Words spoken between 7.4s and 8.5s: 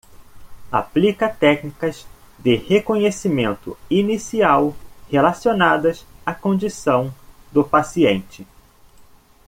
do paciente.